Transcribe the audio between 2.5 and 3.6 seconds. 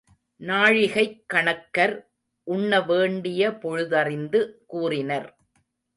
உண்ண வேண்டிய